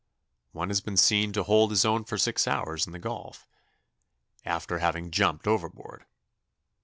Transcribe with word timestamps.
One 0.51 0.69
has 0.69 0.81
been 0.81 0.97
seen 0.97 1.31
to 1.33 1.43
hold 1.43 1.69
his 1.69 1.85
own 1.85 2.05
for 2.05 2.17
six 2.17 2.47
hours 2.47 2.87
in 2.87 2.91
the 2.91 2.97
gulf, 2.97 3.47
after 4.43 4.79
having 4.79 5.11
jumped 5.11 5.45
overboard. 5.45 6.07